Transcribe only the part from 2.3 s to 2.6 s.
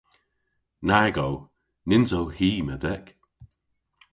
hi